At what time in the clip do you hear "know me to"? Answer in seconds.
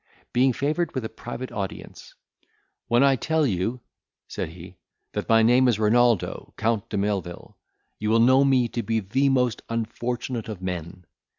8.19-8.81